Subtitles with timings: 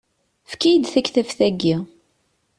[0.47, 1.75] Efk-iyi-d taktabt-agi.